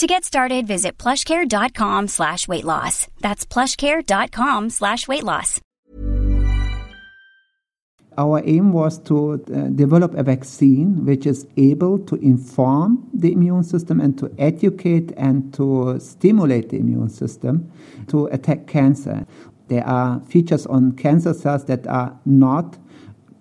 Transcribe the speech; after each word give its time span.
To 0.00 0.06
get 0.06 0.24
started, 0.24 0.66
visit 0.66 0.96
plushcare.com 0.96 2.08
slash 2.08 2.48
weight 2.48 2.64
loss. 2.64 3.06
That's 3.20 3.44
plushcare.com 3.44 4.70
slash 4.70 5.06
weight 5.06 5.24
loss. 5.24 5.60
Our 8.16 8.40
aim 8.46 8.72
was 8.72 8.98
to 9.00 9.34
uh, 9.34 9.68
develop 9.68 10.14
a 10.14 10.22
vaccine 10.22 11.04
which 11.04 11.26
is 11.26 11.46
able 11.58 11.98
to 11.98 12.14
inform 12.16 13.10
the 13.12 13.30
immune 13.30 13.62
system 13.62 14.00
and 14.00 14.16
to 14.16 14.34
educate 14.38 15.12
and 15.18 15.52
to 15.52 16.00
stimulate 16.00 16.70
the 16.70 16.78
immune 16.78 17.10
system 17.10 17.70
to 18.08 18.24
attack 18.28 18.66
cancer. 18.66 19.26
There 19.68 19.86
are 19.86 20.20
features 20.20 20.64
on 20.64 20.92
cancer 20.92 21.34
cells 21.34 21.66
that 21.66 21.86
are 21.86 22.18
not 22.24 22.78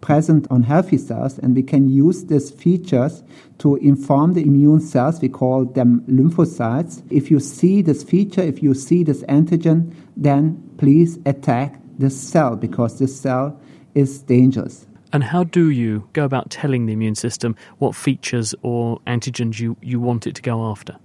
present 0.02 0.48
on 0.50 0.64
healthy 0.64 0.98
cells, 0.98 1.38
and 1.40 1.56
we 1.56 1.64
can 1.64 1.90
use 1.90 2.26
these 2.26 2.52
features 2.52 3.24
to 3.60 3.76
inform 3.78 4.34
the 4.34 4.42
immune 4.42 4.80
cells. 4.80 5.22
We 5.22 5.30
call 5.30 5.66
them 5.66 6.02
lymphocytes. 6.08 7.04
If 7.10 7.30
you 7.30 7.40
see 7.40 7.82
this 7.82 8.04
feature, 8.04 8.42
if 8.42 8.64
you 8.64 8.74
see 8.74 9.04
this 9.04 9.24
antigen, 9.24 9.94
then 10.16 10.62
please 10.78 11.20
attack 11.26 11.80
this 11.98 12.20
cell 12.20 12.56
because 12.56 13.00
this 13.00 13.20
cell 13.20 13.60
is 13.94 14.22
dangerous. 14.22 14.86
And 15.12 15.24
how 15.24 15.44
do 15.44 15.70
you 15.70 16.08
go 16.14 16.24
about 16.24 16.52
telling 16.52 16.86
the 16.86 16.94
immune 16.94 17.16
system 17.16 17.56
what 17.80 17.96
features 17.96 18.54
or 18.62 19.00
antigens 19.08 19.60
you, 19.60 19.76
you 19.82 20.00
want 20.00 20.28
it 20.28 20.36
to 20.36 20.42
go 20.42 20.70
after? 20.70 20.98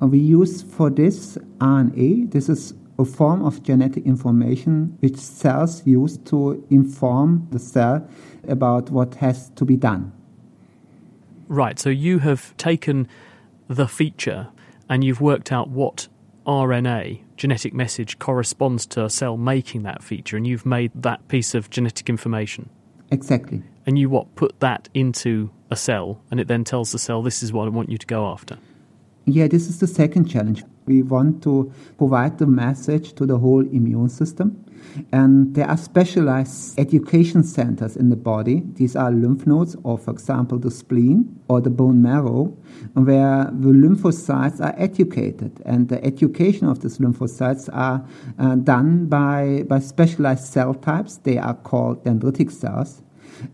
We 0.00 0.18
use 0.18 0.62
for 0.62 0.90
this 0.90 1.36
RNA. 1.58 2.30
This 2.32 2.48
is 2.48 2.74
a 3.02 3.04
form 3.04 3.44
of 3.44 3.62
genetic 3.62 4.04
information 4.06 4.96
which 5.00 5.16
cells 5.16 5.86
use 5.86 6.16
to 6.18 6.64
inform 6.70 7.46
the 7.50 7.58
cell 7.58 8.08
about 8.48 8.90
what 8.90 9.16
has 9.16 9.50
to 9.50 9.64
be 9.64 9.76
done. 9.76 10.12
Right, 11.48 11.78
so 11.78 11.90
you 11.90 12.20
have 12.20 12.56
taken 12.56 13.08
the 13.68 13.86
feature 13.86 14.48
and 14.88 15.04
you've 15.04 15.20
worked 15.20 15.52
out 15.52 15.68
what 15.68 16.08
RNA, 16.46 17.20
genetic 17.36 17.72
message, 17.72 18.18
corresponds 18.18 18.86
to 18.86 19.04
a 19.04 19.10
cell 19.10 19.36
making 19.36 19.82
that 19.82 20.02
feature, 20.02 20.36
and 20.36 20.46
you've 20.46 20.66
made 20.66 20.90
that 20.94 21.28
piece 21.28 21.54
of 21.54 21.70
genetic 21.70 22.08
information. 22.08 22.68
Exactly. 23.10 23.62
And 23.86 23.98
you 23.98 24.08
what? 24.08 24.34
Put 24.34 24.58
that 24.60 24.88
into 24.92 25.50
a 25.70 25.76
cell, 25.76 26.20
and 26.30 26.40
it 26.40 26.48
then 26.48 26.64
tells 26.64 26.92
the 26.92 26.98
cell, 26.98 27.22
this 27.22 27.42
is 27.42 27.52
what 27.52 27.66
I 27.66 27.70
want 27.70 27.90
you 27.90 27.98
to 27.98 28.06
go 28.06 28.26
after. 28.26 28.58
Yeah, 29.24 29.46
this 29.46 29.68
is 29.68 29.78
the 29.78 29.86
second 29.86 30.24
challenge. 30.26 30.64
We 30.86 31.02
want 31.02 31.42
to 31.44 31.72
provide 31.96 32.38
the 32.38 32.46
message 32.46 33.12
to 33.14 33.24
the 33.24 33.38
whole 33.38 33.60
immune 33.60 34.08
system. 34.08 34.64
And 35.12 35.54
there 35.54 35.68
are 35.68 35.76
specialized 35.76 36.76
education 36.76 37.44
centers 37.44 37.96
in 37.96 38.10
the 38.10 38.16
body. 38.16 38.64
These 38.74 38.96
are 38.96 39.12
lymph 39.12 39.46
nodes, 39.46 39.76
or 39.84 39.96
for 39.96 40.10
example, 40.10 40.58
the 40.58 40.72
spleen 40.72 41.40
or 41.46 41.60
the 41.60 41.70
bone 41.70 42.02
marrow, 42.02 42.46
where 42.94 43.44
the 43.44 43.68
lymphocytes 43.68 44.60
are 44.60 44.74
educated. 44.76 45.62
And 45.64 45.88
the 45.88 46.04
education 46.04 46.68
of 46.68 46.80
these 46.80 46.98
lymphocytes 46.98 47.68
are 47.72 48.04
uh, 48.40 48.56
done 48.56 49.06
by, 49.06 49.64
by 49.68 49.78
specialized 49.78 50.52
cell 50.52 50.74
types. 50.74 51.18
They 51.18 51.38
are 51.38 51.54
called 51.54 52.04
dendritic 52.04 52.50
cells 52.50 53.02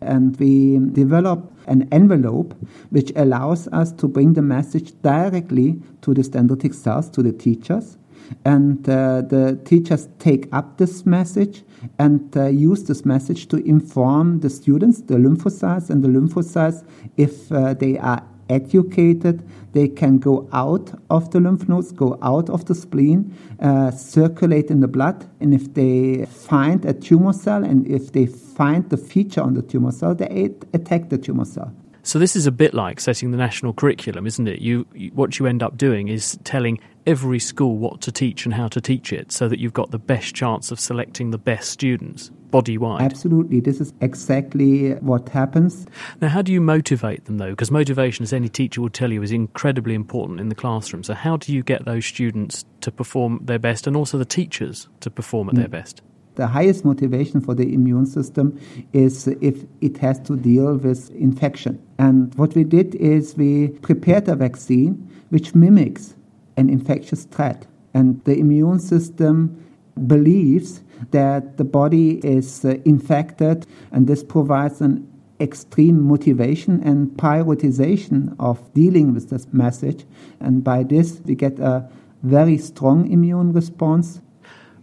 and 0.01 0.37
we 0.39 0.79
develop 0.93 1.53
an 1.69 1.89
envelope 1.93 2.55
which 2.91 3.13
allows 3.17 3.69
us 3.69 3.93
to 3.93 4.09
bring 4.09 4.35
the 4.35 4.43
message 4.43 4.93
directly 5.03 5.81
to 6.03 6.15
the 6.15 6.23
dendritic 6.23 6.75
cells, 6.75 7.09
to 7.11 7.23
the 7.23 7.33
teachers. 7.33 7.99
And 8.45 8.87
uh, 8.89 9.23
the 9.23 9.59
teachers 9.65 10.09
take 10.19 10.49
up 10.53 10.77
this 10.77 11.07
message 11.07 11.63
and 11.99 12.37
uh, 12.37 12.47
use 12.47 12.85
this 12.85 13.05
message 13.05 13.49
to 13.49 13.57
inform 13.67 14.41
the 14.41 14.51
students, 14.51 15.01
the 15.03 15.15
lymphocytes, 15.15 15.89
and 15.89 16.03
the 16.03 16.09
lymphocytes, 16.09 16.85
if 17.17 17.51
uh, 17.51 17.75
they 17.75 17.97
are 17.99 18.23
educated, 18.49 19.43
they 19.73 19.89
can 19.89 20.19
go 20.19 20.49
out 20.53 20.93
of 21.11 21.31
the 21.31 21.41
lymph 21.41 21.69
nodes, 21.69 21.93
go 21.93 22.19
out 22.23 22.49
of 22.51 22.65
the 22.65 22.75
spleen, 22.75 23.37
uh, 23.61 23.91
circulate 23.91 24.71
in 24.71 24.81
the 24.81 24.89
blood. 24.89 25.29
And 25.41 25.53
if 25.53 25.75
they 25.75 26.27
find 26.27 26.85
a 26.85 26.93
tumor 26.93 27.33
cell 27.33 27.65
and 27.65 27.87
if 27.87 28.13
they 28.13 28.27
find 28.27 28.89
the 28.91 28.97
feature 28.97 29.43
on 29.43 29.55
the 29.55 29.63
tumor 29.63 29.93
cell, 29.93 30.15
they 30.15 30.51
attack 30.73 31.11
the 31.11 31.19
tumor 31.19 31.45
cell. 31.45 31.73
So 32.03 32.19
this 32.19 32.35
is 32.35 32.47
a 32.47 32.53
bit 32.53 32.73
like 32.73 33.01
setting 33.01 33.33
the 33.33 33.37
national 33.37 33.75
curriculum, 33.75 34.27
isn't 34.27 34.49
it? 34.49 34.61
You, 34.61 34.87
you, 34.95 35.11
what 35.11 35.39
you 35.39 35.47
end 35.47 35.63
up 35.63 35.77
doing 35.77 36.09
is 36.09 36.39
telling 36.43 36.81
every 37.09 37.39
school 37.39 37.79
what 37.79 38.01
to 38.03 38.13
teach 38.13 38.45
and 38.45 38.55
how 38.55 38.69
to 38.69 38.81
teach 38.81 39.13
it, 39.13 39.33
so 39.33 39.49
that 39.49 39.59
you've 39.59 39.73
got 39.73 39.91
the 39.91 39.99
best 39.99 40.35
chance 40.35 40.71
of 40.71 40.79
selecting 40.79 41.31
the 41.31 41.39
best 41.39 41.71
students 41.71 42.31
body 42.51 42.79
wide. 42.79 43.03
Absolutely, 43.03 43.61
this 43.61 43.81
is 43.81 43.93
exactly 44.01 44.93
what 44.97 45.29
happens. 45.29 45.87
Now, 46.21 46.29
how 46.29 46.43
do 46.43 46.53
you 46.53 46.61
motivate 46.61 47.25
them 47.25 47.39
though? 47.39 47.51
Because 47.51 47.71
motivation, 47.71 48.23
as 48.23 48.33
any 48.33 48.49
teacher 48.49 48.81
will 48.81 48.91
tell 48.91 49.13
you, 49.13 49.23
is 49.23 49.33
incredibly 49.33 49.95
important 49.95 50.41
in 50.41 50.49
the 50.49 50.55
classroom. 50.55 51.03
So, 51.03 51.15
how 51.15 51.37
do 51.37 51.53
you 51.53 51.63
get 51.63 51.85
those 51.85 52.07
students 52.07 52.65
to 52.83 52.91
perform 52.91 53.41
their 53.43 53.59
best, 53.59 53.87
and 53.87 53.97
also 53.97 54.19
the 54.19 54.25
teachers 54.25 54.89
to 55.01 55.11
perform 55.11 55.49
at 55.49 55.55
mm. 55.55 55.59
their 55.59 55.69
best? 55.69 56.03
the 56.35 56.47
highest 56.47 56.85
motivation 56.85 57.41
for 57.41 57.53
the 57.53 57.75
immune 57.75 58.07
system 58.07 58.57
is 58.93 59.27
if 59.41 59.65
it 59.81 59.99
has 59.99 60.21
to 60.21 60.37
deal 60.37 60.77
with 60.77 61.11
infection. 61.11 61.85
And 61.99 62.33
what 62.37 62.55
we 62.55 62.63
did 62.63 62.95
is 62.95 63.37
we 63.37 63.71
prepared 63.83 64.29
a 64.29 64.37
vaccine 64.37 65.11
which 65.31 65.57
mimics 65.57 66.15
an 66.59 66.69
infectious 66.69 67.25
threat. 67.25 67.67
And 67.95 68.23
the 68.25 68.39
immune 68.39 68.81
system 68.81 69.65
believes 70.07 70.83
that 71.11 71.57
the 71.57 71.65
body 71.65 72.19
is 72.19 72.65
uh, 72.65 72.77
infected, 72.85 73.67
and 73.93 74.07
this 74.07 74.23
provides 74.23 74.81
an 74.81 75.07
extreme 75.41 76.03
motivation 76.03 76.83
and 76.83 77.09
prioritization 77.11 78.35
of 78.39 78.73
dealing 78.75 79.15
with 79.15 79.31
this 79.31 79.47
message. 79.53 80.05
And 80.41 80.63
by 80.63 80.83
this, 80.83 81.21
we 81.25 81.35
get 81.35 81.59
a 81.59 81.89
very 82.23 82.59
strong 82.59 83.11
immune 83.11 83.53
response 83.53 84.21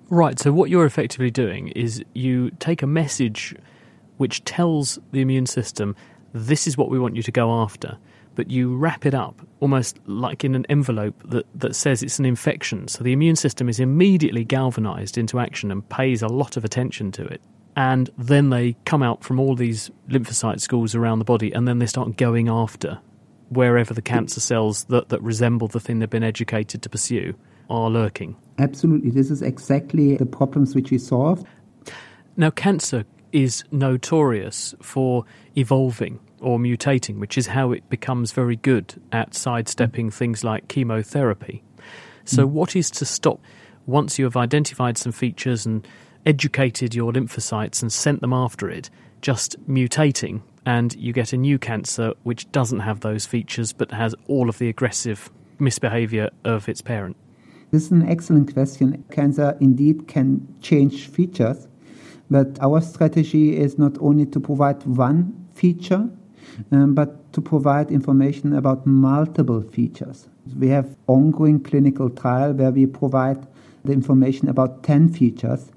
Right, 0.10 0.38
so 0.40 0.52
what 0.52 0.70
you're 0.70 0.86
effectively 0.86 1.32
doing 1.32 1.70
is 1.70 2.04
you 2.14 2.52
take 2.60 2.84
a 2.84 2.88
message 2.88 3.56
which 4.18 4.44
tells 4.44 5.00
the 5.12 5.22
immune 5.22 5.48
system, 5.48 5.96
this 6.32 6.68
is 6.68 6.78
what 6.78 6.90
we 6.90 7.00
want 7.00 7.16
you 7.16 7.24
to 7.24 7.32
go 7.32 7.52
after, 7.52 7.98
but 8.36 8.52
you 8.52 8.76
wrap 8.76 9.06
it 9.06 9.14
up 9.14 9.42
almost 9.60 10.00
like 10.06 10.44
in 10.44 10.56
an 10.56 10.66
envelope 10.70 11.16
that, 11.26 11.46
that 11.56 11.76
says 11.76 12.04
it's 12.04 12.20
an 12.20 12.26
infection. 12.26 12.88
So 12.88 13.04
the 13.04 13.14
immune 13.14 13.36
system 13.36 13.70
is 13.70 13.80
immediately 13.80 14.44
galvanized 14.44 15.18
into 15.18 15.40
action 15.40 15.72
and 15.72 15.88
pays 15.90 16.22
a 16.22 16.28
lot 16.28 16.58
of 16.58 16.66
attention 16.66 17.12
to 17.14 17.26
it. 17.26 17.42
And 17.76 18.10
then 18.18 18.50
they 18.52 18.76
come 18.86 19.04
out 19.04 19.24
from 19.24 19.40
all 19.40 19.56
these 19.56 19.92
lymphocyte 20.10 20.62
schools 20.62 20.96
around 20.96 21.20
the 21.20 21.26
body 21.26 21.52
and 21.52 21.68
then 21.68 21.80
they 21.80 21.86
start 21.86 22.16
going 22.16 22.48
after 22.48 23.00
wherever 23.50 23.94
the 23.94 24.02
cancer 24.02 24.40
cells 24.40 24.86
that, 24.86 25.10
that 25.10 25.22
resemble 25.22 25.68
the 25.68 25.80
thing 25.80 26.00
they've 26.00 26.10
been 26.10 26.24
educated 26.24 26.82
to 26.82 26.90
pursue 26.90 27.36
are 27.70 27.90
lurking. 27.90 28.36
Absolutely. 28.60 29.10
This 29.10 29.30
is 29.30 29.42
exactly 29.42 30.16
the 30.16 30.26
problems 30.26 30.76
which 30.76 30.92
we 30.92 30.98
solved. 30.98 31.46
Now, 32.38 32.50
cancer 32.50 33.06
is 33.32 33.64
notorious 33.72 34.74
for 34.82 35.26
evolving 35.58 36.20
or 36.46 36.60
mutating, 36.60 37.18
which 37.18 37.40
is 37.40 37.48
how 37.48 37.72
it 37.72 37.90
becomes 37.90 38.32
very 38.32 38.56
good 38.56 39.02
at 39.12 39.34
sidestepping 39.34 40.12
things 40.12 40.44
like 40.44 40.68
chemotherapy. 40.68 41.64
So, 42.24 42.48
mm. 42.48 42.52
what 42.52 42.76
is 42.76 42.92
to 42.92 43.06
stop 43.06 43.42
once 43.88 44.20
you 44.20 44.26
have 44.26 44.38
identified 44.38 44.98
some 44.98 45.12
features 45.12 45.66
and 45.66 45.86
educated 46.24 46.94
your 46.94 47.12
lymphocytes 47.12 47.82
and 47.82 47.92
sent 47.92 48.22
them 48.22 48.32
after 48.32 48.70
it, 48.70 48.92
just 49.22 49.60
mutating, 49.68 50.42
and 50.68 50.96
you 50.96 51.14
get 51.14 51.34
a 51.34 51.38
new 51.38 51.58
cancer 51.58 52.14
which 52.22 52.52
doesn't 52.52 52.82
have 52.82 53.00
those 53.00 53.26
features 53.26 53.74
but 53.74 53.90
has 53.92 54.14
all 54.28 54.48
of 54.48 54.60
the 54.60 54.70
aggressive 54.70 55.32
misbehavior 55.58 56.30
of 56.44 56.70
its 56.70 56.82
parent? 56.82 57.18
This 57.72 57.86
is 57.86 57.92
an 57.92 58.08
excellent 58.08 58.54
question. 58.54 59.04
Cancer 59.10 59.58
indeed 59.60 60.08
can 60.08 60.48
change 60.62 61.08
features, 61.08 61.68
but 62.30 62.60
our 62.62 62.82
strategy 62.82 63.58
is 63.58 63.80
not 63.80 63.98
only 64.00 64.28
to 64.28 64.40
provide 64.40 64.86
one 64.86 65.48
feature, 65.56 66.08
um, 66.72 66.94
but 66.94 67.32
to 67.34 67.42
provide 67.42 67.92
information 67.92 68.54
about 68.54 68.86
multiple 68.86 69.62
features. 69.62 70.28
We 70.58 70.70
have 70.70 70.96
ongoing 71.08 71.62
clinical 71.62 72.10
trial 72.10 72.54
where 72.54 72.72
we 72.72 72.86
provide 72.86 73.46
the 73.84 73.94
information 73.94 74.50
about 74.50 74.84
10 74.84 75.10
features. 75.10 75.72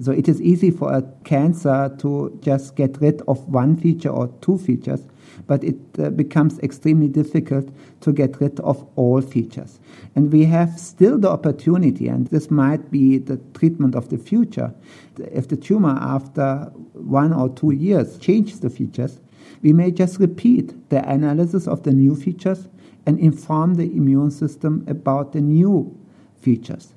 So 0.00 0.12
it 0.12 0.28
is 0.28 0.40
easy 0.40 0.70
for 0.70 0.92
a 0.92 1.02
cancer 1.24 1.94
to 1.98 2.38
just 2.42 2.76
get 2.76 3.00
rid 3.00 3.22
of 3.28 3.48
one 3.48 3.76
feature 3.76 4.08
or 4.08 4.28
two 4.40 4.58
features, 4.58 5.06
but 5.46 5.62
it 5.62 5.76
uh, 5.98 6.10
becomes 6.10 6.58
extremely 6.60 7.08
difficult 7.08 7.68
to 8.00 8.12
get 8.12 8.40
rid 8.40 8.58
of 8.60 8.86
all 8.96 9.20
features. 9.20 9.78
And 10.14 10.32
we 10.32 10.44
have 10.46 10.78
still 10.78 11.18
the 11.18 11.30
opportunity, 11.30 12.08
and 12.08 12.26
this 12.28 12.50
might 12.50 12.90
be 12.90 13.18
the 13.18 13.36
treatment 13.54 13.94
of 13.94 14.08
the 14.08 14.18
future. 14.18 14.72
If 15.18 15.48
the 15.48 15.56
tumor, 15.56 15.98
after 16.00 16.72
one 16.92 17.32
or 17.32 17.48
two 17.50 17.72
years, 17.72 18.18
changes 18.18 18.60
the 18.60 18.70
features, 18.70 19.20
we 19.62 19.72
may 19.72 19.90
just 19.90 20.18
repeat 20.18 20.90
the 20.90 21.08
analysis 21.08 21.66
of 21.66 21.82
the 21.82 21.92
new 21.92 22.14
features 22.14 22.68
and 23.06 23.18
inform 23.18 23.74
the 23.74 23.84
immune 23.84 24.30
system 24.30 24.84
about 24.88 25.32
the 25.32 25.40
new 25.40 25.98
features. 26.40 26.94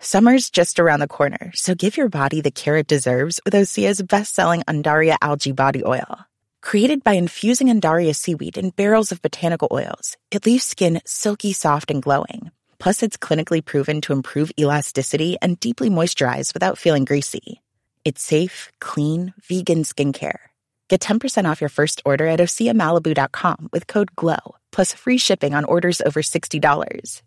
Summer's 0.00 0.50
just 0.50 0.78
around 0.78 1.00
the 1.00 1.08
corner, 1.08 1.50
so 1.54 1.74
give 1.74 1.96
your 1.96 2.10
body 2.10 2.42
the 2.42 2.50
care 2.50 2.76
it 2.76 2.86
deserves 2.86 3.40
with 3.44 3.54
Osea's 3.54 4.02
best-selling 4.02 4.62
Undaria 4.68 5.16
algae 5.22 5.52
body 5.52 5.82
oil. 5.82 6.18
Created 6.60 7.02
by 7.02 7.12
infusing 7.12 7.68
Undaria 7.68 8.14
seaweed 8.14 8.58
in 8.58 8.70
barrels 8.70 9.12
of 9.12 9.22
botanical 9.22 9.68
oils, 9.72 10.18
it 10.30 10.44
leaves 10.44 10.64
skin 10.64 11.00
silky 11.06 11.54
soft 11.54 11.90
and 11.90 12.02
glowing. 12.02 12.50
Plus, 12.78 13.02
it's 13.02 13.16
clinically 13.16 13.64
proven 13.64 14.02
to 14.02 14.12
improve 14.12 14.52
elasticity 14.58 15.38
and 15.40 15.58
deeply 15.58 15.88
moisturize 15.88 16.52
without 16.52 16.76
feeling 16.76 17.06
greasy. 17.06 17.62
It's 18.04 18.22
safe, 18.22 18.70
clean, 18.80 19.32
vegan 19.42 19.82
skincare. 19.82 20.40
Get 20.88 21.00
10% 21.00 21.50
off 21.50 21.60
your 21.62 21.70
first 21.70 22.02
order 22.04 22.26
at 22.26 22.38
OseaMalibu.com 22.38 23.68
with 23.72 23.86
code 23.86 24.14
GLOW, 24.14 24.56
plus 24.72 24.92
free 24.92 25.18
shipping 25.18 25.54
on 25.54 25.64
orders 25.64 26.02
over 26.02 26.20
$60. 26.20 27.22